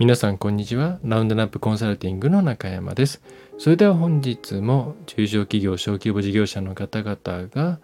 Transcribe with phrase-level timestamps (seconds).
[0.00, 0.98] 皆さんこんにちは。
[1.04, 3.20] ラウンドナップコンサルティングの中山です。
[3.58, 7.80] それでは本日も中小企業、小規模事業者の方々が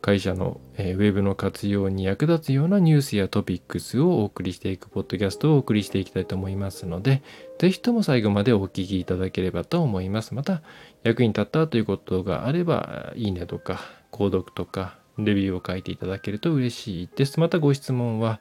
[0.00, 7.22] 会社の、えー、ウェブの活用に役立つようなニュースやトピックスをお送りしていくポッドキャストをお送りしていきたいと思いますので、
[7.58, 10.34] ぜひとも最後までお聞きいただければと思います。
[10.34, 10.62] また、
[11.02, 17.38] 役に立ったということがあれば、いいねとか、購読とか、レビューを書いていただけると嬉しいです。
[17.38, 18.40] またご質問は、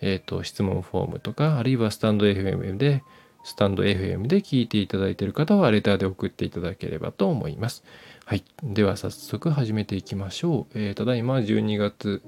[0.00, 3.02] えっ、ー、と、質問フォームとか、あるいはスタンド FM で、
[3.42, 7.84] スタンド FM で聞いていただいている方は、レターで送っていただければと思います。
[8.24, 8.44] はい。
[8.62, 10.78] では、早速始めていきましょう。
[10.78, 12.22] えー、ただいま12月、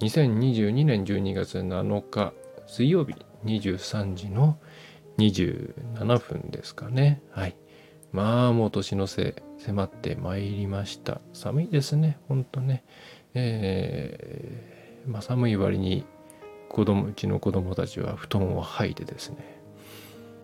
[0.00, 2.32] 2022年12月7日、
[2.66, 3.14] 水曜日
[3.44, 4.58] 23時の
[5.18, 7.22] 27分ですかね。
[7.30, 7.56] はい。
[8.12, 11.20] まあ、もう年のせい、迫ってまいりました。
[11.32, 12.84] 寒いですね、ほんとね。
[13.34, 16.04] えー、まあ、寒い割に
[16.68, 19.60] 子供うちの子供たちは布団を吐いてですね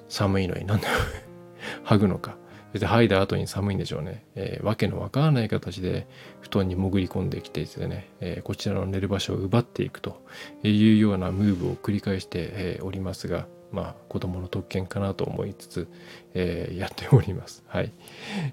[0.09, 0.87] 寒いのになんで
[1.85, 2.37] 剥ぐのか。
[2.73, 6.07] そして剥いだ後に寒いんでしょうね、えー、わけのわからない形で
[6.41, 10.23] 布団に潜り込んできてですね、えー、こちらの寝る場所を奪っていくと
[10.63, 15.89] いうようなムーブを繰り返して、えー、おりますがまあ子供の特権かなと思いつつ、
[16.35, 17.65] えー、やっております。
[17.67, 17.93] はい。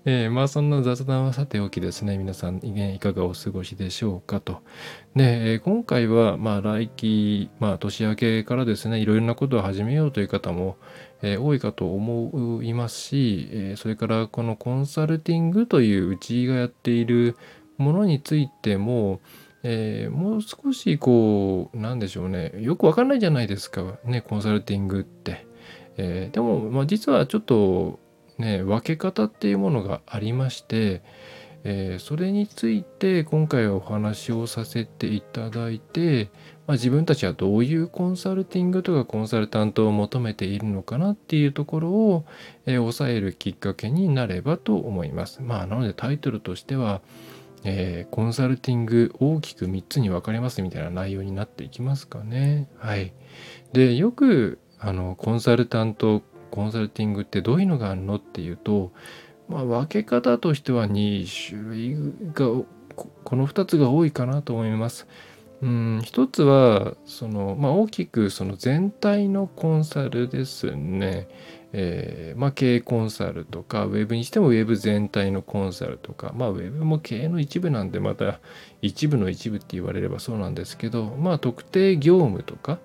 [0.06, 4.62] えー、まあそんな雑談はさておきですね、皆さんいかがお過ごしでしょうかと。
[5.16, 10.78] で、今回はまあ来期、まあ年明けからですね、いろいろなことを始めようという方も、
[11.22, 17.36] えー、多いかと思いますし、え、それからこのコンサルティングといううちがやっている
[17.78, 19.20] ものについても、
[19.64, 22.54] えー、もう少しこうなんでしょうね。
[22.60, 23.98] よくわかんないじゃないですか。
[24.06, 25.46] ねコンサルティングって、
[25.98, 28.00] えー、でも、まあ、実はちょっと
[28.38, 31.04] ね分け方っていうものがありまして、
[31.66, 36.30] えー、それについて今回はお話をさせていただいて、
[36.66, 42.26] まあ、自分たちはどういうコンサルティングとかコンサルタントを求めているのかなっていうところを、
[42.66, 45.42] えー、抑えるきっかけになればと思います。
[45.42, 47.02] まあなのでタイトルとしては
[47.64, 52.70] えー、コンサルティング大きく3つに分かれますみたいな内容になっていきますかね。
[52.78, 53.14] はい。
[53.74, 56.22] で、よくあのコンサルタント、
[56.52, 58.92] コンサルティングってどういうのがあるのっていうと、
[59.48, 61.96] まあ、分け方としては2種類
[62.34, 62.64] が、
[63.24, 65.08] この2つが多いかなと思います。
[65.62, 71.28] うん、一つはその、まあ、大きくその全体のコンサルですね。
[71.72, 78.40] えー、まあ、経営コンサルとか、ウェブにしてもウェブ全体のコンサルとか、まあ、ウェブも経営の一部なんで、また
[78.82, 82.80] 一部の一部って言われればそうなんですけど、まあ、特定業務とか、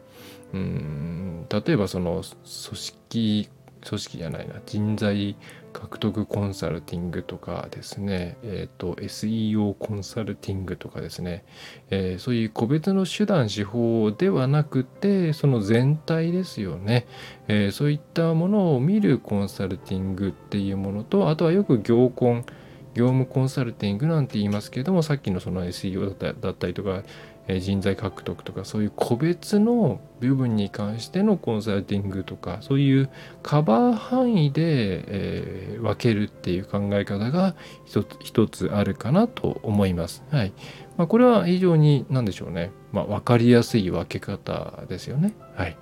[0.52, 3.48] うん、例えばその組織
[3.84, 5.36] 組織じゃないな人材
[5.74, 11.44] 獲得コンサルティングとかですね、えっ、ー、と SEO コンサルティングとかですね、
[11.90, 17.06] えー、そういう個別の手段手法ではなくてその全体ですよね、
[17.48, 22.46] えー、そういったものを見るコンサルティングっていうものとあとはよく業コン
[22.94, 27.02] 業務コンサルティングなんて言いますけれどもさっきのその SEO だったりとか
[27.46, 33.10] 人材獲得とかそういう個別の部分に関してのコンサルティングとかそういう
[33.42, 37.54] カバー範囲で、えー、分けるっていう考え方が
[37.84, 40.24] 一つ一つあるかなと思います。
[40.30, 40.52] はい
[40.96, 45.34] まあ、これは非常に何でしょうね、まあ、分かりやすい分け方ですよね。
[45.54, 45.76] はい、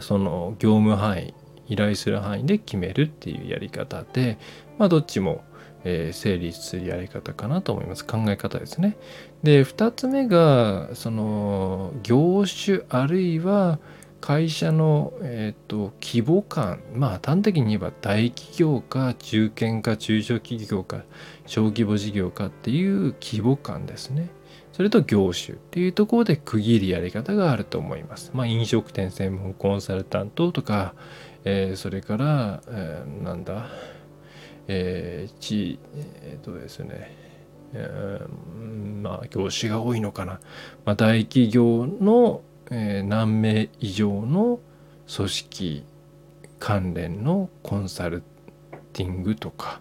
[0.00, 1.34] その業務範囲
[1.68, 4.38] 依頼する範囲で決めるっていうやり方で、
[4.78, 5.42] まあ、どっちも
[5.88, 8.04] えー、成立するやり方かなと思います。
[8.04, 8.96] 考え方ですね。
[9.42, 13.78] で2つ目がその業種あるいは
[14.20, 16.80] 会社の、えーと、規模感。
[16.94, 21.04] まあ端的に言えば大企業か中堅か中小企業か
[21.46, 24.28] 小規模事業かっていう規模感ですね。
[24.72, 28.30] それと業種っていうところで区切るやり方があると思います。
[28.34, 30.94] まあ、飲食店専門コンサルタントとか、
[31.44, 33.66] えー、それから、えー、なんだ
[34.68, 35.78] えー、地、
[36.22, 37.16] えっ、ー、とですね、
[37.72, 40.40] えー、まあ業種が多いのかな、
[40.84, 44.60] まあ、大企業の、えー、何名以上の
[45.14, 45.84] 組織
[46.58, 48.22] 関連のコンサル
[48.92, 49.80] ティングとか、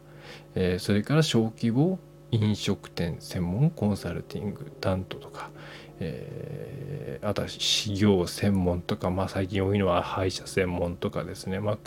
[0.55, 1.99] えー、それから小規模
[2.31, 5.49] 飲食店専門コンサルティング担当とか、
[5.99, 11.77] えー、あとは事業専門とか、まあ、最近多いのは歯医者専門とかですね、まあ、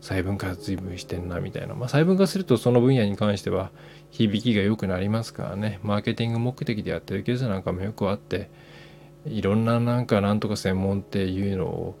[0.00, 3.70] 細分化随分してんなみたいな、まあ、細分化するとその分野に関しては
[4.10, 8.50] 響きが良くなりますからねマーケティング目的でやってるケースなんかもよくあって
[9.26, 11.98] いろんななんかなんとか専門っていうのを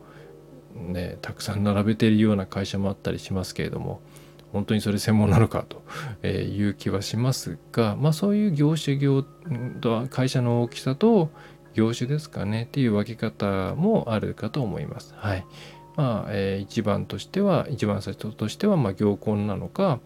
[0.74, 4.00] ねたくさん並べてるような会社もあったりしますけれども
[4.52, 9.22] 本当にそれ専門なのかという気はしますがまあそういう業種業
[9.80, 11.30] と会社の大きさと
[11.74, 15.14] 業種ですかねっていう分け方もあるかと思います。
[15.16, 15.46] はい。
[15.96, 20.00] まあ、えー、一番としては一番最初としてはまあ行婚なのか、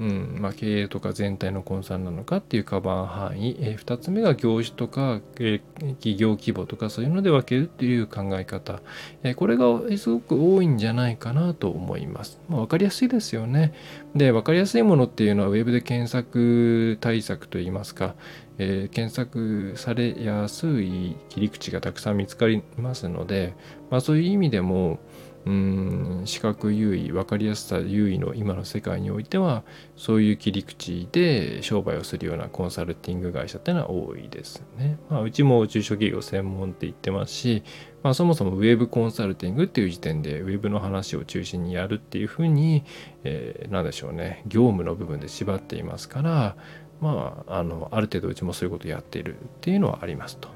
[0.00, 8.80] うんまあ、経営とか全体のコンサルなのかっていうカバー範囲、えー、2つ目が業種とか、えー、企業規模とかそういうので分けるっていう考え方、
[9.22, 9.66] えー、これが
[9.98, 12.40] すごく多いんじゃないかなと思います。
[12.48, 13.74] まあ、分かりやすいですよね。
[14.14, 18.14] で分かりやすいものっていうのはウェブで検索対策といいますか、
[18.56, 23.52] えー、検索されやすい切り口がたくさん見つかりますので、
[23.90, 24.98] まあ、そういう意味でも
[25.46, 29.62] うん視覚優位分かりやすさ優位の今の世界においては
[29.96, 34.98] そういう切り口で商売をするようなコンサルティング会社っていうのは多いですね。
[35.08, 37.62] まあ、うちも中小企業専門って言ってますし、
[38.02, 42.84] まあ、そもそもウェブコンサルティングっていう時点でウェブの話を中心にやるっていうふうに、
[43.24, 46.56] えー、何でしょうね業務の部分で縛っていますから
[47.00, 50.48] まああのある程度うちもそういうことやっているっていうのはありますと。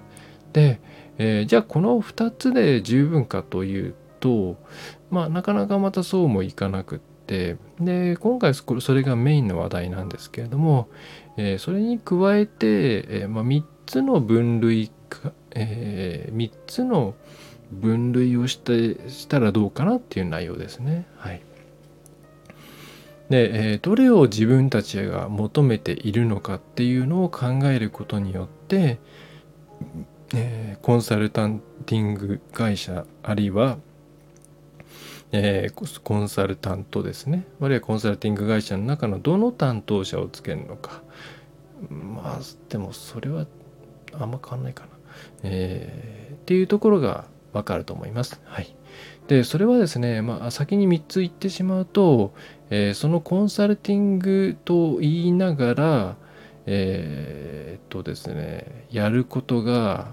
[0.53, 0.81] で、
[1.19, 3.95] えー、じゃあこの2つで十分かという
[4.25, 4.57] と
[5.11, 10.89] まあなかなかまたそうもいかなくってで今回それがメインの話題なんですけれども、
[11.37, 17.15] えー、それに加えて、えー、まあ、3つの分類か、えー、3つの
[17.71, 21.07] 分類をしてしたらどうかなっていう内容ですね。
[21.17, 21.43] はい。
[23.29, 28.99] で、え、どれを自分たちが求めているのかっていうのを考えることによって、
[30.35, 33.79] え、コンサルタンティング会社あるいは
[35.37, 37.45] えー、コンサルタントですね。
[37.61, 41.03] あるいはコンサルティング会社の中のどの担当者をつけるのか。
[41.91, 43.47] まあでもそれは
[44.13, 44.91] あんま変わんないかな、
[45.43, 48.41] えー、っていうところがわかると思います。
[48.45, 48.77] はい、
[49.27, 52.33] でそれはですね、まあ、先に3つ言ってしまうと、
[52.71, 56.17] えー、そのコンサルティングと言いながら
[56.67, 60.13] えー、っとですねやることが、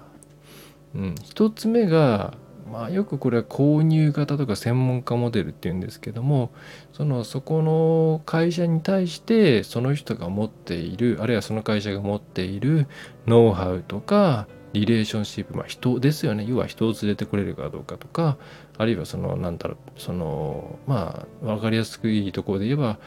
[0.95, 2.33] うん、1つ目が
[2.71, 6.51] まあ、よくこれは購入型とか専門家モデルっていうんですけども
[6.93, 12.87] そのそこの会社に対してその人が持っているあるいはその会社が持っている
[13.27, 16.45] ノウハウとかリレーションシップ、まあ、人ですよね。
[16.47, 18.37] 要は人を連れてくれるかどうかとか
[18.77, 22.97] あるいはそのなんだろうそのまあ分かりやすくいいところで言えば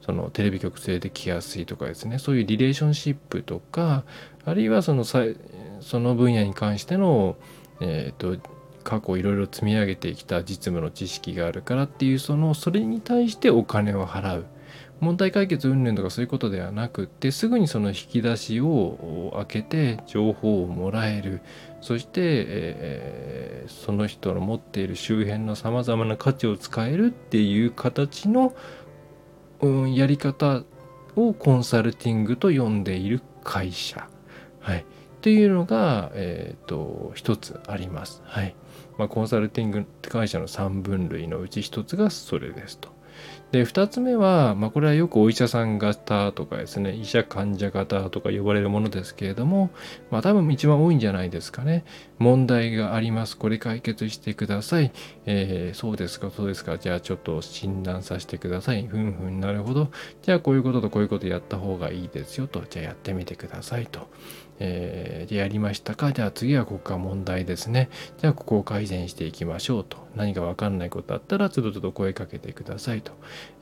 [0.00, 2.18] そのテレビ局連れてきやすいとかですね。
[2.18, 4.04] そういうリレーションシップとか
[4.44, 5.20] あるいはそのそ
[6.00, 7.36] の分野に関しての
[7.80, 14.46] えっ、ー、と過去いろいろ積み上げてきた実務の知識があるからっていうそのそれに対してお金を払う。
[15.00, 21.40] 問題解決云々とかそういうことではなくってすぐにその引き出しを開けて情報をもらえる。
[21.80, 28.54] そして、えー、その人の持っている周辺のさまざまな価値を使えるっていう形の、
[29.60, 30.62] うん、やり方
[31.16, 34.08] をコンサルティングと呼んでいる会社、
[34.60, 34.84] はい、
[35.22, 38.22] っていうのが、えーと、と一つあります。
[38.24, 38.56] はい。
[38.98, 42.90] まあ、コンサルティング会社の3分類のうち1つがそれですと。
[43.52, 49.70] で2つ目は、まあ、これはよくお医者さん型とかですね医者患者型とか呼ばれるものですけれども、
[50.10, 51.84] まあ、多分一番多いんじゃないですかね。
[52.18, 53.36] 問題があります。
[53.36, 54.92] これ解決してください、
[55.26, 56.78] えー、そうですかそうですか。
[56.78, 58.86] じゃあちょっと診断させてください。
[58.86, 59.90] ふんふんなるほど。
[60.22, 62.62] じゃあこういうこととこういうことやった方がいいですよと。
[62.68, 64.08] じゃあやってみてくださいと。
[64.58, 66.12] えー、やりましたか？
[66.12, 67.88] じゃあ次はここが問題ですね。
[68.18, 70.02] じゃあここを改善していきましょうと。
[70.14, 73.12] 何かわかんないことあったら、つどつど声かけてくださいと。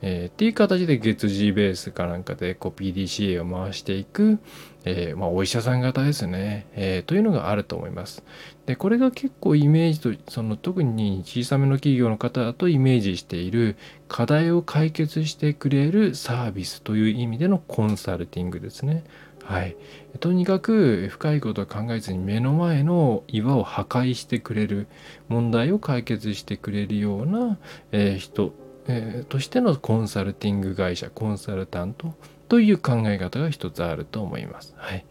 [0.01, 4.39] えー、っていう形で月次ベースかなんかでこう PDCA を回していく、
[4.83, 8.23] えー、まあ、お医者さん方ですね、えー、というのがあると思います。
[8.65, 13.77] で、これが結構イメージと、その特に小さめの企業の方だとイメージしている
[14.07, 19.03] 課題を解決してくれるサービスという意味でのコンサルティングですね。
[19.43, 19.75] はい、
[20.19, 24.87] とにかく深いことは考えずに目の前の岩を破壊してくれる
[25.29, 27.57] 問題を解決してくれるような、
[27.91, 28.53] えー、人、
[28.87, 32.13] えー、としてのコンサルティング会社コンサルタント
[32.49, 34.73] という考え方が一つあると思います。
[34.77, 35.05] はい、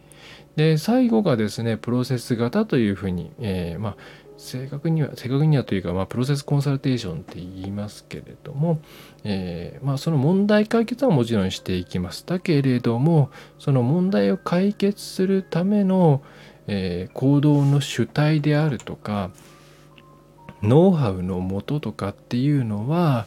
[0.56, 3.96] で最後がですねプロセス型というふうに、えー、まあ
[4.40, 8.80] 正確には正確にはというか、まあ、プロセスコンサルテーションって言いますけれども、
[9.22, 16.22] えー、まあ、その問題解決はもちろんしていきますだけれどもその問題を解決するための、
[16.66, 19.30] えー、行動の主体であるとか
[20.62, 23.26] ノウハウのもととかっていうのは、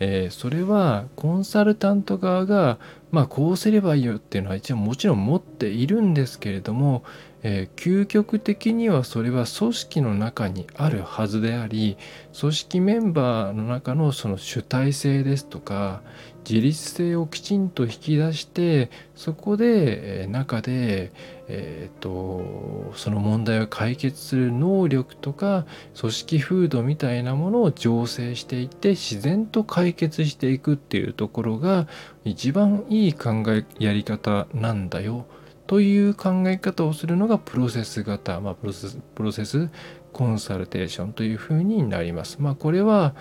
[0.00, 2.78] えー、それはコンサルタント側が
[3.10, 7.04] まあこうすればいいよっていうのは一応もちろん持っているんですけれども、
[7.46, 11.98] えー、究極的にはそれは組織の中にあるはずであり
[12.38, 16.00] 組織メンバーの中のその主体性ですとか
[16.48, 21.12] 自立性をきちんと引き出してそこで、えー、中で、
[21.48, 25.66] えーと、その問題を解決する能力とか
[25.98, 31.88] 組織風土みたいなものを醸成していって自然と解決していくっていうところが
[32.24, 35.26] 一番いい考えやり方なんだよ。
[35.74, 39.70] という考え方をするのがプロセス型、まあ、プロセスプロセス
[40.12, 42.40] コンサルテーションというふうになります。
[42.40, 43.16] まあ、これは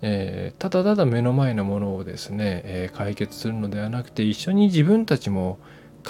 [0.00, 5.58] えー、ただただ目の前のものをですね、えー、解決するのではなくて一緒に自分たちも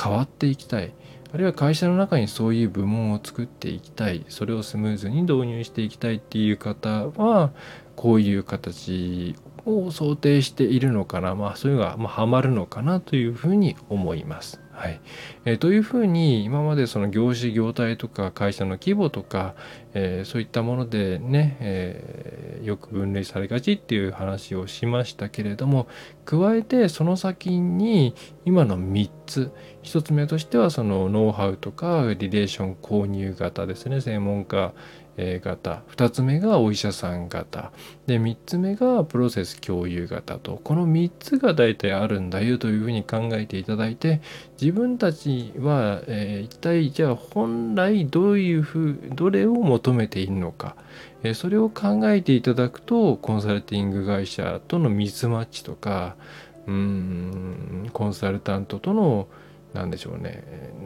[0.00, 0.92] 変わっていきたい
[1.32, 7.50] あるいは会社の中にそういう部門を作っていきたいそれをスムーズに導入していきたいっていう方は
[7.96, 14.60] こういう形を想定しているのかなまあそういうのが、ま、ハマるのかなというふうに思います。
[14.78, 15.00] はい。
[15.44, 19.56] えー、というふうに今までその業種業態とか会社の規模とか、
[19.92, 25.88] えー、そういったものでね、えー、よく分類されがちっていう話をしましたけれども
[26.24, 29.50] 加えてその先に今の3つ。
[29.82, 34.00] 1つ目としてはそのノウハウとかリレーション購入型ですね。
[34.00, 34.74] 専門家
[35.42, 37.72] 型2つ目がお医者さん型
[38.06, 40.60] で3つ目がプロセス共有型と。
[40.62, 44.20] この3つが大体あるんだよというふうに考えていただいて
[44.60, 50.76] 自分たちは、えー、一体じゃあ本来どういうふうどれを求めているのか、
[51.22, 56.16] えー、それを考えていただくとコンサルティング会社とのミスマッチとか
[56.66, 59.26] うんコンサルタントとの
[59.74, 60.44] 何でしょうね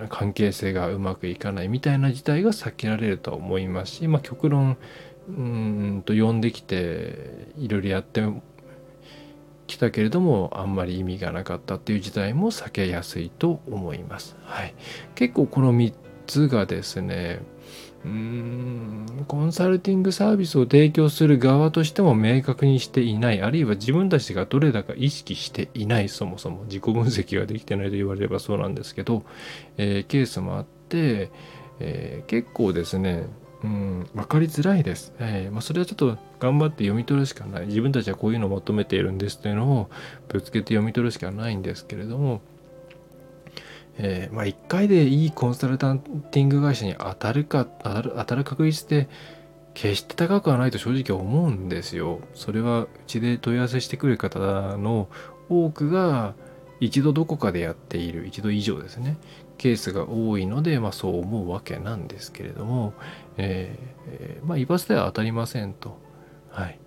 [0.08, 4.76] 関係性がうまくいかないみたいな事態が避けられると思いますし、まあ、極論
[5.28, 8.22] うんと呼んできていろいろやって
[9.66, 14.36] きたけれどもあんまり意味がなかったっていう事態も避けやすいと思います。
[14.42, 14.74] はい、
[15.14, 15.94] 結構この3
[16.26, 17.40] つがですね
[18.04, 19.06] うん。
[19.28, 23.40] コンサルティングサービスを提供する側としても明確にしていない。
[23.42, 26.08] あるいは自分たちがどれだか意識していない。
[26.08, 29.24] そもそも自己分析ができてないと言われればそうなんですけど、
[29.76, 31.30] えー、ケースもあって、
[31.78, 33.26] えー、結構ですね。
[33.64, 37.66] うん、分かりづらいです、えーまあ、それはちょっと頑張って読み取るしかない。
[37.66, 39.90] 自分たちはこういうのを求めているんですというのを
[40.26, 42.40] ぶつけて読み取るしかないんですけれども。
[43.98, 45.98] えー、まあ、1回でいいコンサルタン
[46.30, 49.08] ティング会社に当たるか当たる当たる確率って
[49.74, 52.20] 決して高くはないと正直思うんですよ。
[52.34, 54.38] それはうちで問い合わせしてくる方
[54.76, 55.08] の
[55.48, 56.34] 多くが
[56.80, 59.16] 一度どこかでやっている一度以上ですね
[59.56, 62.94] ケースが多いので、まあ、そう思うわけなんですけれども、
[63.36, 65.98] えー、まあ一発では当たりませんと。
[66.50, 66.81] はい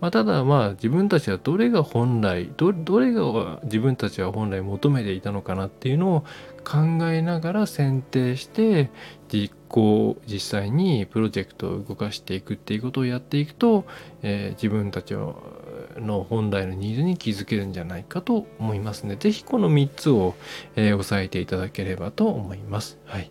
[0.00, 6.24] まあ、ただまあ自分たちはどれが本来どれが自分たちは本来求めていたのかなっていうのを
[6.64, 8.90] 考えながら選定して
[9.32, 13.84] 実行実際にプロジェクトを動かしていくっていうことをやっていくと、
[14.22, 20.34] えー、自分たちの本来のニーズに気づけるんじゃないかと思いますので是非この3つを、
[20.76, 22.98] えー、押さえていただければと思います。
[23.04, 23.30] はい、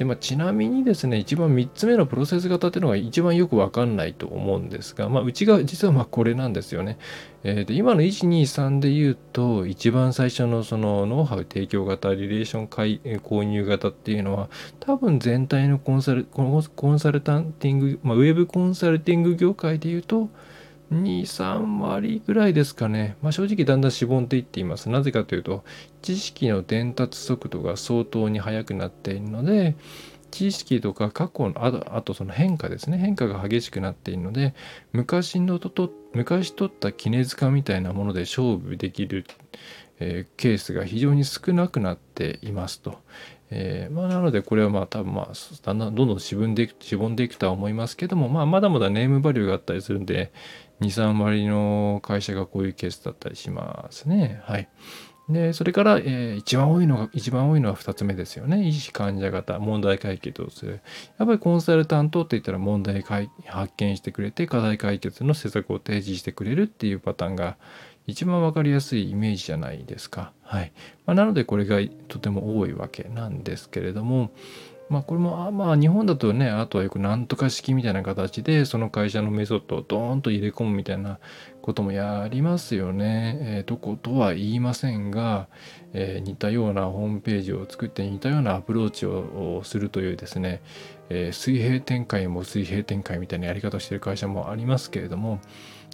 [0.00, 6.96] で、まあ、ちなみにですね、一番3つ目のプロセス型っていうのが一番よくわかんないと思うんですが、まあ、うちが実はまこれなんですよね。
[7.44, 14.48] えー、で今の1、2、3で言うと、一番最初のそのノウハウ提供型、リレーション買購入型っていうのは、
[14.80, 16.42] 多分全体のコンサルコ
[16.90, 20.30] ンサルタンティング、まあ、ウェブコンサルティング業界で言うと、
[20.92, 23.16] 2、3割ぐらいですかね。
[23.22, 24.90] まあ、正直だんだんしぼんでいっています。
[24.90, 25.64] なぜかというと、
[26.02, 29.76] 知識の伝達速度が相当に速くなっているので、
[30.30, 34.54] 知識とか過去のああとその変化ですね変化が激しくなっているので
[34.92, 39.26] 昔のと昔取った絹塚みたいなもので勝負できる、
[39.98, 42.98] えー、ケースが非常に少なくなっていますと。
[43.52, 45.32] えーまあ、なのでこれはまあ多分まあ
[45.64, 50.30] だんだんどんどんしぼんでいくしぼんでいくとは思いますけども、まあ、まだまだネームバリューがあったりするんで
[50.80, 54.40] 23割の会社がこういうケースだったりしますね。
[54.44, 54.68] はい。
[55.28, 58.66] で、それから、えー、一番多いのが、一番多いのは2つ目ですよね。
[58.66, 60.80] 医師患者型、問題解決をする。
[61.18, 67.56] やっぱりコンサルタントって言ったら問題発見してくれて、課題解決の施策を提示してくれるっていうパターンが
[68.06, 70.32] 一番わかりやすいイメージじゃないですか。
[70.42, 70.72] はい。
[71.06, 74.32] まあ、なのでこれがとても多いわけなんですけれども、
[74.90, 81.20] まあこれもあまあ日本だとねあとはよくなんとか式みたいな形でその会社のメソッドをドーンと入れ込むみたいな
[81.62, 83.38] こともやりますよね。
[83.40, 85.46] えー、どことは言いませんが、
[85.92, 90.60] えー、似たようなホームページを作って似たようなアプローチをするというですね、
[91.08, 95.38] えー、水平展開も水平展開みたいなやり方をしている会社もありますけれども、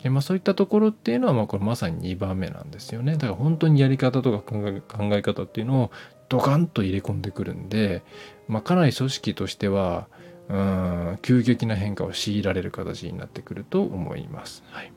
[0.04, 3.12] えまあ、そういったところっていうのはまあこれまさに2番目なんですよね。
[3.14, 4.80] だから本当にやり方とか考
[5.12, 5.90] え方っていうのを
[6.28, 8.02] ドカンと入れ込んでくるんで
[8.48, 10.06] まあ、かなり組織としては
[10.48, 14.62] うん急激な変化を強いられる形になってくると思います。
[14.70, 14.92] はい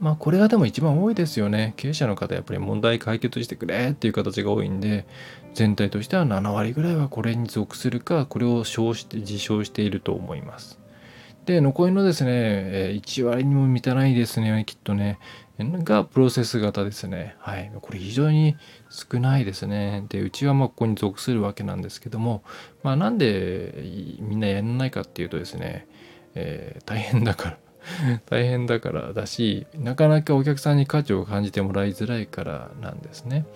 [0.00, 1.72] まあこれがでも一番多いですよね。
[1.76, 5.06] 経営者の方やっぱり問題解決してくれっていう形が多いんで
[5.54, 10.78] 全体としては7割ぐらいはこれに属するかこれを称して自称していると思います。
[11.44, 15.18] で残りのですね1割にも満たないですねきっとね
[15.58, 17.36] がプロセス型ですね。
[17.38, 17.70] はい。
[17.80, 18.56] これ非常に
[18.90, 20.04] 少ないですね。
[20.08, 22.42] で、うちはまあここに属するわけなんですけども、
[22.82, 23.72] まあなんで
[24.18, 25.86] みんなやらないかっていうとですね、
[26.34, 27.58] えー、大変だから
[28.26, 33.46] 大変だからだしなかなかお客さんに価値を感じてもらいづらいからなんですね。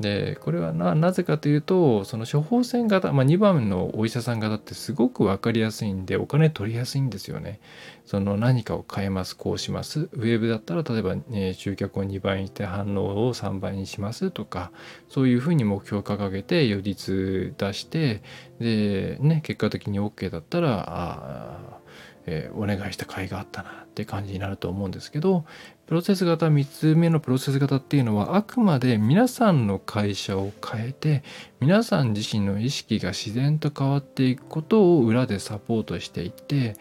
[0.00, 7.60] でこれはなぜかというとその処方箋型、まあ、2番のお医者さん型ってすごく分かりやすいんでお金取りやすいんですよね。
[8.04, 14.70] その何かを変えますこうしますウェブだったら例えば、ね、集客を2倍にして反応を3倍にしますとか
[15.08, 18.22] そういうふうに目標を掲げて予率出して
[18.60, 21.80] で、ね、結果的に OK だったらあ
[22.26, 25.44] え、お願いした甲斐があったなって感じになると思うんですけど
[25.86, 31.22] プロセス型3つ目のプロセス型っていうのはあくまで皆さんの会社を変えて
[31.60, 36.74] 皆さん自身の意識が自然と変わっていくことを裏でサポートしていって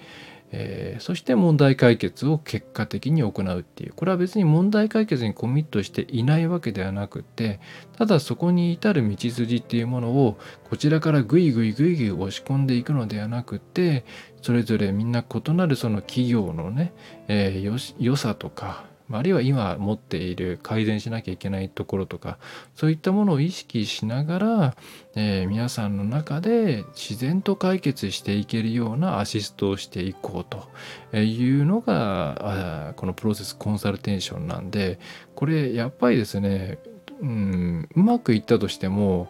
[0.57, 3.93] えー、そして問題解決を結果的に行うっていう。
[3.93, 7.59] これは別に問題解決にコミットしていないわけではなくて
[7.97, 10.37] ただそこに至る道筋っていうものを
[10.69, 14.05] こちらからグイグイグイグイ押し込んでいくのではなくて
[14.41, 16.93] それぞれみんな異なるその企業のね、
[17.27, 22.39] えー、よ良さとかあるいは今持っている改善しなきゃいけないところとか
[22.73, 24.75] そういったものを意識しながら、
[25.15, 30.45] えー、皆さんの中で自然と解決していけるようなアシストをしていこう
[31.13, 34.99] というのがこのプロセスコンサルテーションなんで
[35.35, 36.79] これやっぱりですね、
[37.21, 39.27] うん、うまくいったとしても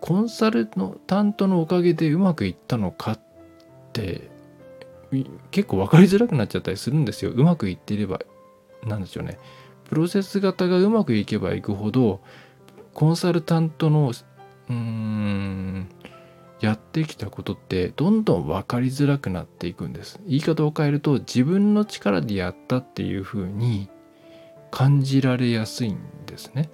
[0.00, 3.20] コンサルの担当のおかげでうまくいったのかっ
[3.92, 4.30] て
[5.50, 7.30] 結構分かりづらくなっちゃったりするんですよ。
[7.30, 8.20] うまくいっていれば
[8.86, 9.38] なんでしょうね。
[9.84, 12.20] プロセス型がうまくいけばいくほど
[12.94, 14.12] コンサルタントの
[14.70, 15.88] うん
[16.60, 20.20] やってきたことってどんどん分かりづらくなっていくんです。
[20.26, 23.88] 言い方を変えると自分の力でやったっていうふうに
[24.70, 26.70] 感じられやすいんですね。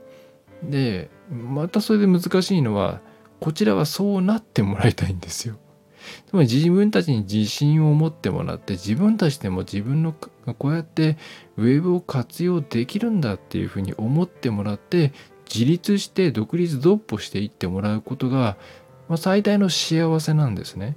[0.63, 3.01] でまたそれで難しいのは
[3.41, 5.57] こちらはそうなってもらいたいんですよ。
[6.27, 11.17] つまり自分たちに自信を持ってもらって自分たちでも自分のこうやって
[11.57, 15.13] ウェブを活用できるんだっていうふうに思ってもらって
[15.53, 18.57] 自立して独立独歩していってもらうことが、
[19.09, 20.97] まあ、最大の幸せなんですね。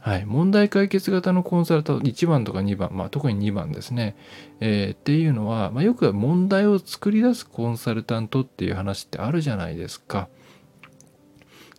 [0.00, 4.16] はい、問題解決型のコンサルタント1番とか2番、まあ、特に2番ですね、
[4.60, 10.28] えー、っていうのは、まあ、よく問題を作り出すコンサルタントっていう話ってあるじゃないですか。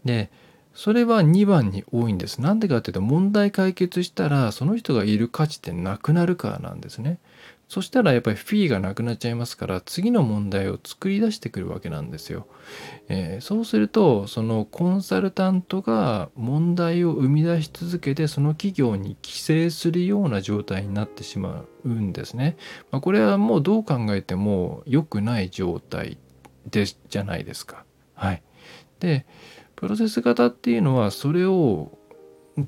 [0.06, 0.30] で
[0.82, 2.42] それは2番に多いんです。
[2.42, 7.20] なんでかっていうと問題解決したらその人がいる価値ってなくなるからなんですね。
[7.68, 12.48] そしたらやっぱりフィーがなくなっちゃいますから次の問題を作り出してくるわけなんですよ。
[13.10, 22.58] えー、そうするとそのコンサルタントが問題を生み出し続けてその企業に寄生するような状態になってしまうんですね。
[22.90, 26.18] まあ、これはもうどう考えても良くない状態
[26.66, 27.86] でじゃないですか。
[28.16, 28.42] はい。
[29.00, 29.28] で
[29.82, 31.98] プロセス型っていうのはそれを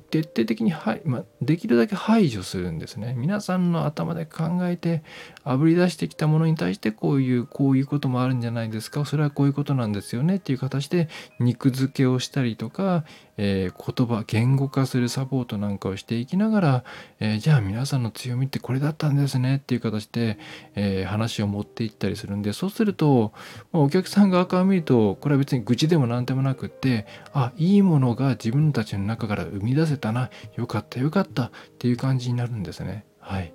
[0.10, 3.14] 徹底的に、はいまあ、できるだけ排除するんですね。
[3.16, 5.04] 皆さんの頭で考えて
[5.44, 11.08] あぶり出してきたものに対してこういうこういうこともあるんじゃないですかそれはこういうことなんですよねっていう形で
[11.40, 13.06] 肉付けをしたりとか、
[13.38, 16.84] えー、言葉言語化するサポートなんかをしていきながら、
[17.20, 20.38] えー、じゃあ皆さんの強みってこれだったんですねっていう形で、
[20.76, 23.34] えー、話を持っていったりするんでそうすると、
[23.72, 33.06] まあ、お客さん側から見るとこれは別に愚痴でも何でもなくってあいいものが自分たちの中から生み出せたなよかったよかったっていう感じになるんですね。
[33.20, 33.54] はい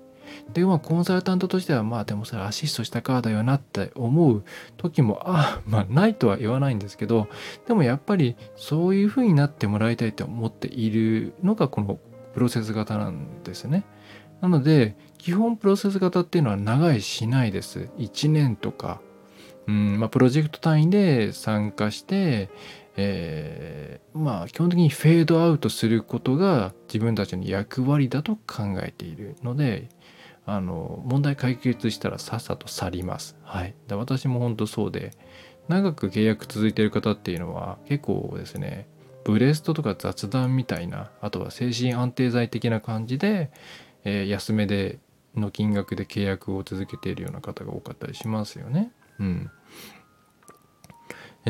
[0.53, 4.43] でまあコンサルタントとしてはまあでもそれアシストしたからだよなって思う
[4.77, 7.27] 時もあまあないとは言わないんですけど
[7.67, 11.99] でもやっぱりそういう風になってもらいたいと思っているのがこの
[12.33, 13.83] プロセス型なんですね。
[14.41, 17.89] なので基本プロセス型っていうのは長いしないです。
[17.97, 19.01] 1年とか、
[19.67, 22.49] うんまあ、プロジェクト単位で参加して、
[22.95, 29.89] えー、まあ基本的にフェードアウトすることが自分たちの役割だと考えているので
[30.53, 33.37] あの問題解決したらさっさと去ります。
[33.43, 35.11] はい、で私も本当そうで
[35.67, 38.87] 長く契約続いてる方っていうのは結構ですね
[39.23, 43.51] ブレストとか雑談みたいなあとは精神安定剤的な感じで、
[44.03, 44.99] えー、安めで
[45.35, 48.91] の金額で契約を続けているような方が多かったりしますよね。
[49.19, 49.51] うん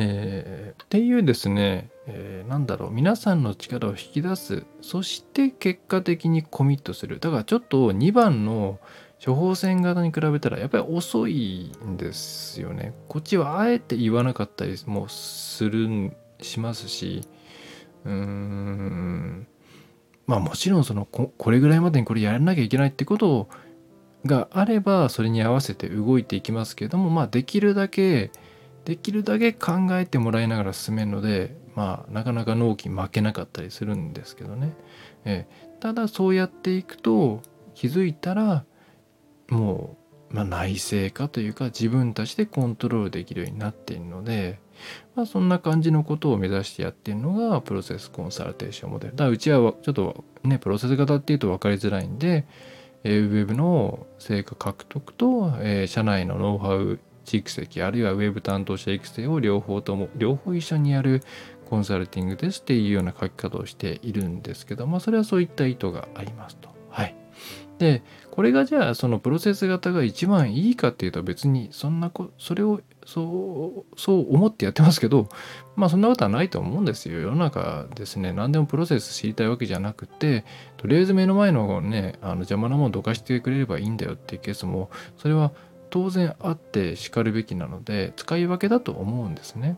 [0.01, 4.65] えー、っていうですね、えー、なんだろう皆さんの力を引き出す。
[4.81, 7.19] そして結果的にコミットする。
[7.19, 8.79] だからちょっと2番の
[9.23, 12.93] 処方箋型に比べたらやっぱり遅いんですよね。
[13.09, 17.21] こっちはあえて言わなかったりもするんしますし。
[18.05, 19.47] うーん。
[20.25, 23.49] まあもちろんそのこれぐらいまでにこれやらなきゃいけないってこと
[24.25, 28.31] があればそれに合わせて動いていきますけどもまあできるだけ
[28.89, 34.73] できるだけ考えてもらいながら進めるのでまあなかなか納期負けなかったりするんですけどね、
[35.25, 37.43] えー、ただそうやっていくと
[37.75, 38.65] 気づいたら
[39.49, 39.95] も
[40.31, 44.59] う、まあ、内製化というか自分たちでコントロールできるようになっているので、
[45.13, 49.11] まあ、そんな感じのことを目指してやっているのがプロセスコンサルテーションモデル。
[49.11, 52.47] だからうちはちょっとねプロセス型っていうと分かりづらいんで
[53.03, 56.99] ウェブの成果獲得と、えー、社内のノウハウ
[57.37, 61.21] 蓄積あるいはウェブ担当者育成を両方とも両方一緒にやる
[61.69, 66.69] コンサルティングですっていうような書き方をしているんですけどもそれはそういった意図がありますと。
[66.89, 67.15] はい、
[67.77, 75.29] でこれがじゃあそのプロセス型が一番いいかっていうと別にそんなこそれをそうそう思ってやってますけど
[75.75, 77.19] まあそんなことはないと思うんですよ。
[77.19, 78.33] 世の中ですね。
[78.33, 80.45] 何でもプロセス知りたいわけじゃなくて
[80.77, 85.51] とりあえず目の前のねあの邪魔なものどかしてくれればいいんだよっていうケースもそれは
[85.89, 89.77] 当然あってしかるべきなので使い分けだと思うんですね。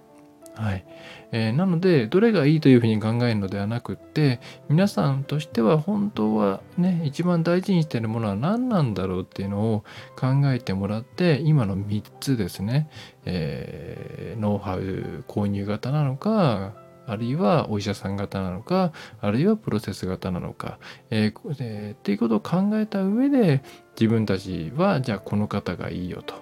[0.56, 0.86] はい
[1.32, 9.84] えー、なのでどれがいいというふうに考えるのではなくって皆さんとしては本当はね一番大事にしてるものは何なんだろうっていうのを
[10.17, 12.89] 考えてもらって今の3つですね、
[13.26, 16.74] えー、ノウハウ購入型なのか
[17.12, 23.63] あるいはお医者さん型なのかあるいはプロセス型なのか、えーえー、っていうことを考えた上で
[24.00, 26.36] 自分たちはじゃあこの方がいいよと、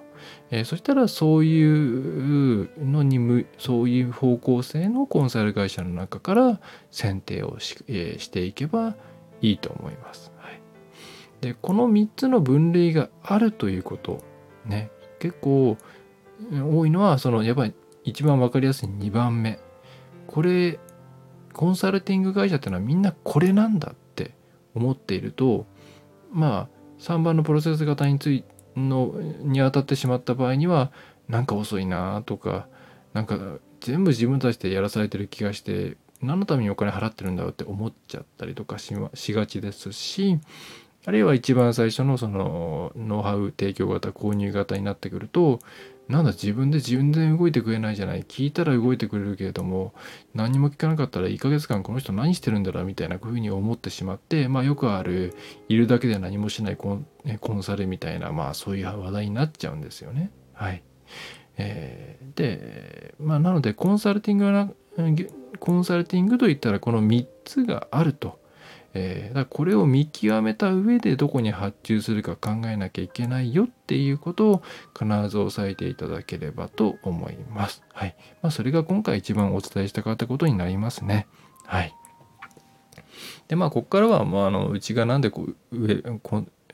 [0.51, 6.59] えー、そしたらそういうのにそういう方向性のコンサル会社の中から
[6.91, 8.95] 選定をし,、えー、していけば
[9.41, 10.31] いいと思います。
[10.37, 10.61] はい、
[11.41, 14.23] でこの3つの分類があるということ
[14.65, 14.91] ね。
[15.17, 15.77] 結構
[16.51, 19.59] 多いのはそのやっぱり一番分かりやすい2番目。
[20.29, 20.79] これ
[21.53, 24.31] コンサルティング会社ってのはみんなこれなんだって
[24.75, 25.65] 思っていると
[26.31, 28.43] まあ3番のプロセス型につい
[28.75, 30.91] のに当たってしまった場合には
[31.27, 32.67] なんか遅いなとか
[33.13, 38.93] なんか全部自分たちでやらされてる気がして何のためにお金払ってるんだろうって思っちゃったりとかし
[39.33, 40.37] がちですし
[41.05, 45.59] あるいは一番最初のそのノウハウ提供型購入型になってくると
[46.09, 49.93] なんだ自分で自分で動いてくれないじゃない聞いたら動いてくれるけれども
[50.33, 52.83] 何も聞かなかったら1ヶ月間この人何してるんだろう？
[52.83, 55.35] みたいなふうに思ってしまってまあよくある
[55.67, 57.05] いるだけで何もしないコン,、
[57.39, 60.31] コンサルみたいなまあそういう話題になっちゃうんですよね。
[60.53, 60.81] はい。
[61.57, 64.69] えー、でまあなのでコンサルティングは
[65.59, 68.39] コンサルティングといったらこの3つがあると。
[68.93, 74.63] えー、だこれを見極めた上でどこに発注するか考えなきゃいけないよっていうことを
[74.97, 77.83] 必ず押さえていただければと思います。
[77.93, 78.15] はい。
[78.41, 81.27] まあ、それが今回一番お伝えしたかったことになりますね。
[81.65, 81.93] はい。
[83.47, 86.03] で、まあ、ここからは、まあ、あのうちがなんでこう上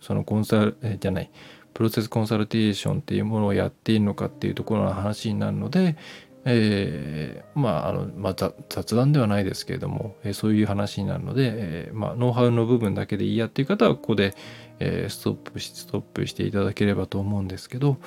[0.02, 1.32] そのコンサル、じゃない、
[1.74, 5.96] プロセスコンサルテーションっていうものをやっているのかっていうところの話になるので、
[6.48, 14.36] えー、まああの、まあ、雑談ではないですけれども、えー、そういう話になるので、えー、まあ、ノウハウの部分だけでいいやっていう方はここで、
[14.80, 17.98] えストップしストップしていただければと思うんですけど、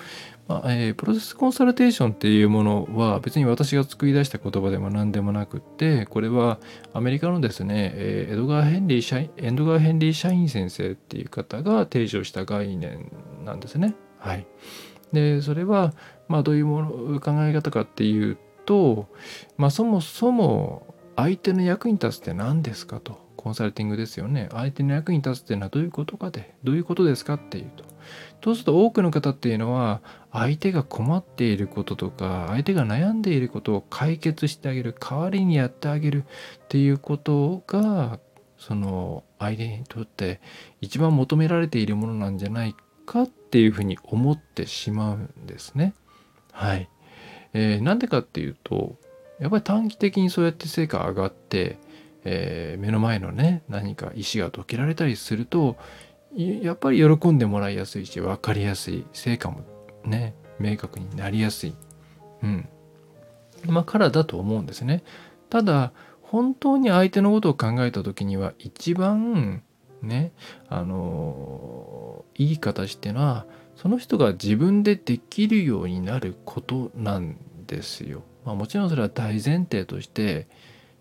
[0.48, 6.58] まあえプロセスコンサルテーションっていうものは別に私が作り出した言葉でも何でもなくってこれは
[6.92, 13.10] アメリカのですね、えエドガー・ヘンリー・シャイン、エドガー・ヘンリー・シャイン先生っていう方が提唱した概念
[13.46, 13.94] なんですね。
[14.18, 14.46] はい、
[15.12, 15.94] でそれは
[16.28, 18.36] まあ、どういうもの考え方かっていう
[18.66, 19.08] と、
[19.56, 27.84] まあ、そもそも相手の役に立つって何ですかとコンサルティングですよね相手の役に立つっていうのはどういうことかでどういうことですかっていうと
[28.44, 36.24] そうすると多くの方っていうのは相手が困っていることとか相手が悩んでいることを解決してあげる代わりにやってあげる
[36.64, 38.18] っていうことが
[38.58, 40.40] その相手にとって
[40.80, 42.74] 一番求められているものなんじゃない
[43.06, 45.94] かっていうふうに思ってしまうんですね。
[46.58, 46.88] はい。
[47.54, 48.96] えー、なんでかっていうと、
[49.38, 51.78] やっぱり短期的にそうやって成果上がって、
[52.24, 55.76] えー、目の前のね、何か石が解けられたりすると、
[56.36, 59.60] やっぱり喜んでもらいやすいし、分かりやすい、成果も
[60.04, 61.74] ね、明確になりやすい。
[62.42, 62.68] うん。
[63.66, 65.04] まあ、からだと思うんですね。
[65.50, 65.92] ただ、
[66.22, 69.62] 本当に相手のことを考えた時には、一番
[70.02, 70.32] ね、
[70.68, 73.46] あのいい形っていうのは、
[73.80, 77.36] その人が自分でできるようになることなん
[77.68, 78.24] ですよ。
[78.44, 80.48] まあ、もちろんそれは大前提として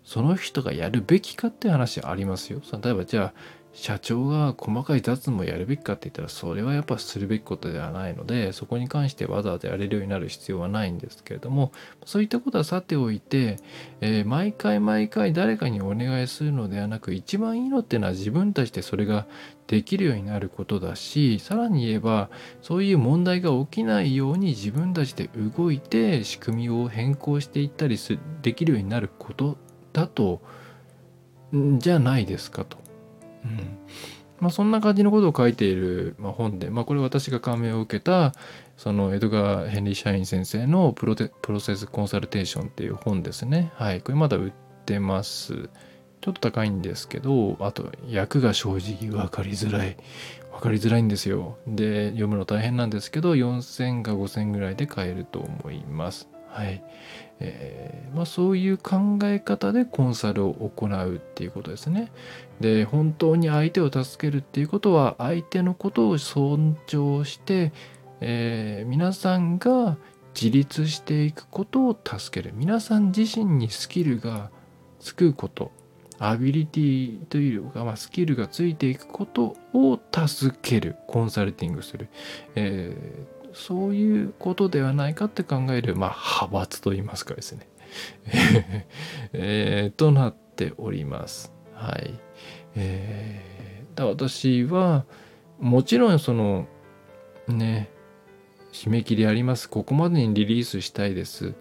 [0.04, 2.62] その人がやるべきかっていう話ありますよ。
[2.82, 11.72] 例えばじゃあ社長が細かい雑務をやるべきかって言ったらそれはやっぱするべきことではないのでそこに関してわざわざやれるようになる必要はないんですけれども
[12.04, 13.58] そういったことはさておいて、
[14.00, 19.26] えー、毎回毎回誰かにお願いするのではなく一番いいのっていうのは自分たちでそれが
[19.68, 22.30] できるようになることだしさらに言えば
[22.62, 29.56] そういう問題が起きないように自分たちで動いて仕組みを変更していったりすできるようになること
[29.92, 30.40] だと
[31.52, 32.87] じゃないですかと。
[33.44, 33.78] うん
[34.40, 38.32] まあ、そんな感じのことを書いている、ま、本で、まあ、これ私が感銘を受けた
[38.76, 43.72] そのエドガー・ヘンリー・シャイン先生のプロテプロセスコンサルテーションっていう本ですね。
[43.74, 44.00] はい。
[44.00, 44.52] これまだ売っ
[44.86, 45.68] てます。
[46.20, 49.96] ちょっと高いんですけど、あと訳が正直分かりづらい。
[50.52, 51.58] 分かりづらいんですよ。
[51.66, 56.28] で、読むの大変なんですけど、4000か5000ぐらいで買えると思います。
[56.48, 56.82] はい。
[57.40, 62.10] えー、まあ、そういう考え方でコンサルを行うっていうことですね。
[62.60, 67.72] で本当に相手を助けるっていうことは相手のことを尊重して、
[68.20, 69.96] えー、皆さんが
[70.34, 72.54] 自立していくことを助ける。
[72.56, 74.50] 皆さん自身にスキルが
[75.00, 75.70] つくこと。
[76.20, 80.96] アビリティというか、まあ、スキルがついていくことを助ける。
[81.06, 82.08] コンサルティングする、
[82.56, 87.68] えー、そういうことではないかって考える、まあ、派閥といいますかですね、
[89.32, 91.52] えー、となっております。
[91.74, 92.14] はい。
[92.76, 95.04] えー、だ私は
[95.58, 96.68] もちろんその
[97.48, 97.90] ね
[98.72, 101.54] 締め切りありますここまでにリリースしたいです、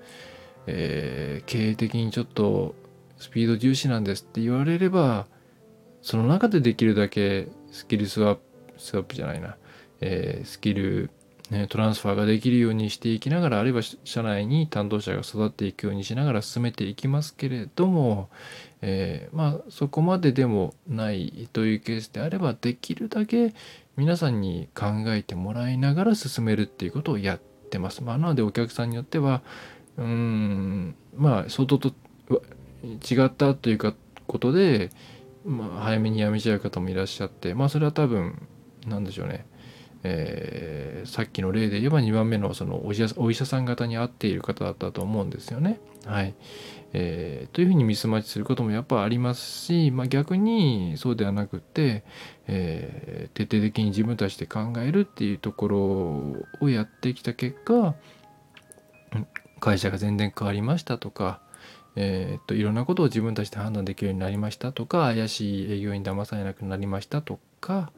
[0.68, 2.76] えー、経営的にちょっと
[3.18, 5.26] スピード重視なんですって言われれば
[6.04, 8.42] その中でできるだけスキルスワップ
[8.78, 9.58] スワップじゃないな、
[10.02, 11.10] えー、スキル、
[11.50, 18.30] ね、トランスファーができるようにしていきながらあるいは社内に担当者が育っていくようにしながら進めていきますけれども、
[18.82, 23.54] えー、まあそこまででもないというケースであればできるだけ
[23.96, 28.04] 皆さんに考えてもらいながら進めるっていうことをやってます。
[28.04, 29.42] まあ、なのでお客さんによっては
[29.98, 31.94] うんまあ相当と
[33.10, 33.96] 違ったというか
[34.28, 34.90] ことで、
[35.46, 38.48] まあ、早めに辞めちゃう方もいらっしゃってまあそれは多分
[38.86, 39.46] なんでしょうね
[40.04, 45.80] えー、さっきの例で言えば2番目のそのお医者さん方に合っている方だったと思うんですよね。
[46.06, 46.36] はい
[46.94, 52.04] えー、というふうにミスマッチすることもやっぱありますし、まあ、逆にそうではなくて、
[52.48, 55.80] えー、徹底的に自分たちで考えるっていうところ
[56.62, 57.96] をやってきた結果
[59.60, 61.42] 会社が全然変わりましたとか、
[61.96, 67.92] えー、っといろんなことを自分たちで判断できるようになりましたとか怪しい営業に騙されなくなりましたとか、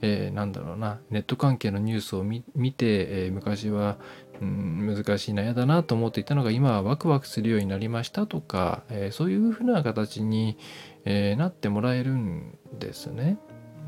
[0.00, 3.96] えー、なんだろうなネット関係のニュースを見て、えー、昔は、
[4.40, 10.58] うん、難しいな嫌だなと思っていたのが今はワクワクするようになりましたとか、えー、そういうふうな形に、
[11.04, 13.38] えー、なってもらえるんですね。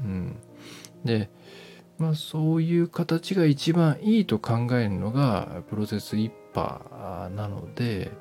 [0.04, 0.36] うん、
[1.04, 1.28] で
[1.98, 8.12] まあそういう形が一番いいと考えるのがプロセス一派なので、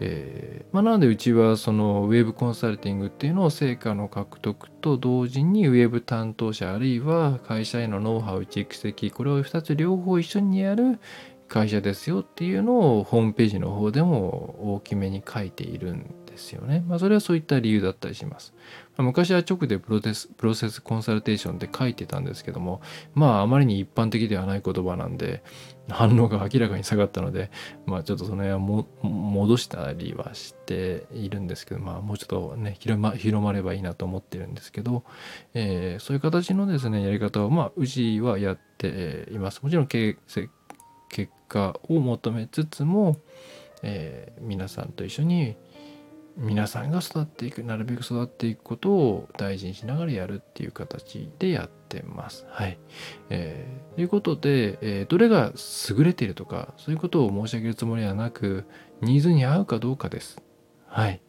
[0.00, 11.00] えーまあ、なのでうちはそのウェブコンサルティングっていうのを成果の獲得と同時にウェブ担当者あるいは会社へのノウハウ蓄積これを2つ両方一緒にやる
[11.48, 16.84] 会社ですよっていうのをホームページの方でも大きめに書いているんですよね。
[16.86, 18.54] まあ、それはそういった理由だったりします。
[18.96, 22.80] まあ、昔は直でプロセスプロセスコンサルテーションって書いてたんですけども
[23.14, 25.42] まああまりに一般的ではない言葉なんで
[25.88, 27.50] 反応が明らかに下がったので
[27.86, 35.04] まあちょっとその辺はも戻したりはしているんですけどまあもうちょっとね広ま広まればいいなと思ってるんですけど、
[35.54, 39.62] えー、そういう形のですねやり方をまあうちはやっています。
[39.62, 40.18] もちろん結
[41.48, 43.16] 果を求めつつも、
[43.82, 45.56] えー、皆さんと一緒に
[46.38, 52.46] 皆さんが育っていくなるべく育っていくことを大事にしながらやるっていう形でやってます。
[52.48, 52.78] はい。
[53.28, 55.52] えー、ということで、えー、どれが
[55.90, 58.64] 優れているとかそういうことを申し上げるつもりはなく
[59.00, 60.40] ニーズに合うかどうかです。
[60.86, 61.20] はい。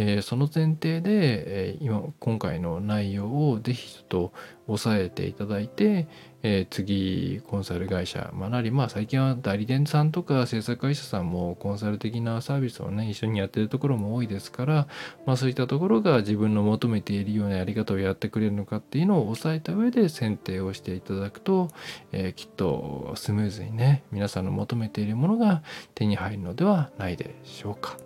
[0.00, 4.32] えー、その前提で、えー、今今回の内容をぜひちょっと
[4.68, 6.06] 押さえていただいて、
[6.44, 14.86] えー、次コンサル会社、まあ、なりまあ最近は代理店さんとか制作会社さんもコンサル的なサービスをね一緒にやってるところも多いですから、
[15.26, 21.70] まあ、そういったところが自分の求めているようなやり方をやってくれるのかっていうのを押さえた上で選定をしていただくと、
[22.12, 25.64] えきっとスムーズにね皆さんの求めているものが
[25.96, 27.96] 手に入るのではないでしょうか。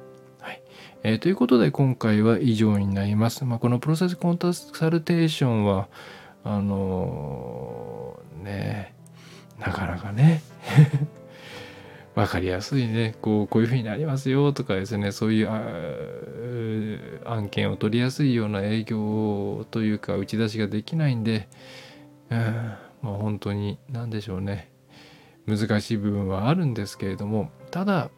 [1.05, 3.45] えー、ということで今回は以上になります。
[3.45, 5.89] まあ、このプロセスコンサルテーションは
[6.45, 8.95] あのー、ね
[9.59, 10.43] なかなかね
[12.15, 15.49] 分かりやすいねこうこういうふうになりますよとかですねそういう
[17.25, 21.49] 案件を取りやすいような営業というか打ち出しができないんで、
[22.31, 22.39] うん、
[23.03, 24.71] まあ本当に何でしょうね
[25.47, 28.11] 難しい部分はあるんですけれどもただ、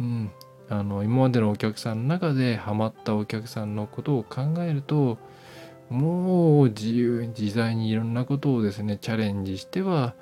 [0.00, 0.30] うん、
[0.68, 5.18] あの今までのお客さんの中でハマったお客さんのことを考えると
[5.88, 10.14] もう自由自在にいろんなことをですねチャレンジしては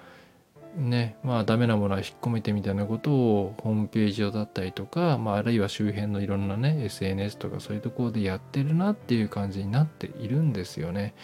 [0.77, 11.15] ねまあダメなものは引っ込めてみたいなことをホームページ上だったりとか、まあ、あるいは周辺のいろんなね SNS とかそういうところでやってるなっていう感じになっているんですよね。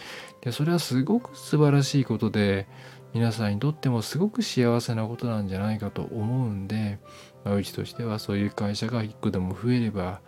[0.41, 2.67] でそれはすごく素晴らしいことで
[3.13, 6.97] 皆さんにとってもすごく幸せなことなんじゃないかと思うんで、
[7.43, 10.21] まあ、うちとしてはそういう会社が1個でも増えれば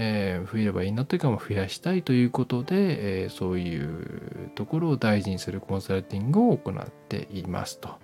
[0.00, 7.96] えー、増えればいいなというか、増やしたいということで、えー、そういうところを大事にするコンサルティングを行っていますと、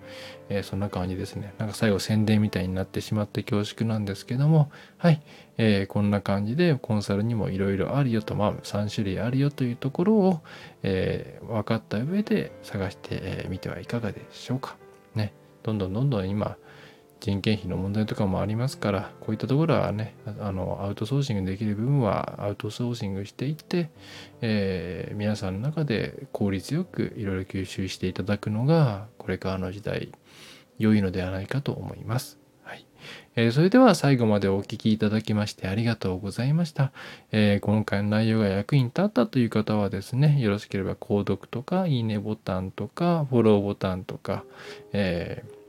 [0.49, 1.53] えー、そんな感じですね。
[1.57, 5.21] なんか最後宣伝みたいになってしまって恐縮なんですけどもはい、
[5.57, 10.41] えこんな感じでコンサルにもいろいろあるよとまあ3種類あるよというところを、
[10.83, 14.75] え分かった上で探してみてはいかがでしょうか。
[15.13, 15.33] ね。
[15.63, 16.57] どんどんどんどん今
[17.25, 23.89] 人件費の問題とかもありますから、こういったところはね、あのアウトソーシングできる部分はアウトソーシングしていって、
[24.41, 30.11] えー、皆さんの中で効率よくいろいろ吸収していただくのが、これからの時代、
[30.77, 32.37] 良いのではないかと思います。
[32.61, 32.85] はい
[33.35, 36.91] えー、それでは最後までお聴きいただきましてありがとうございました、
[37.31, 44.43] えー、今回の内容が役に立ったという方はですね、よろしければ購読とか、いいねボタンとか、フォローボタンとか、
[44.93, 45.64] えー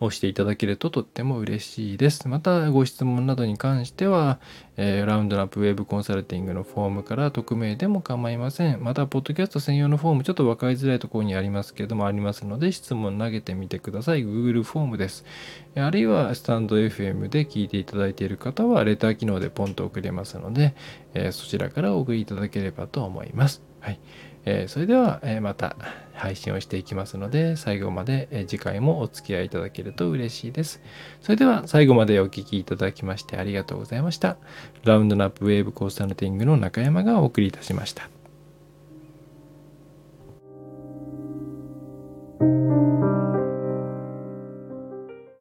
[0.00, 2.28] 押していただけるととっても嬉しいです。
[2.28, 4.38] またご質問などに関しては、
[4.76, 8.82] えー、ラウンドナップウェブコンサルティングのフォームから匿名でも構いません。
[8.82, 14.22] また、ポッドキャスト専用のフォーム、ちょっと分かりづらいところにありますけれども、ありますので、質問投げてみてください。
[14.22, 15.24] Google フォームです。
[15.74, 20.74] あるいは、スタンド FM で聞いていただいている方は、レター機能でポンと送れますので、
[21.14, 23.62] えー、そちらからお送りいただければと思います。
[23.80, 24.00] はい。
[24.46, 25.76] え、それでは、えまた
[26.14, 30.80] 配信をしていきますので、最後まで、え次回もお付き合いいただけると嬉しいです。
[31.20, 34.36] それでは最後までお聴きいただきましてありがとうございました。
[34.84, 38.08] ラウンドナップウェーブコースタルティングの中山がお送りいたしました。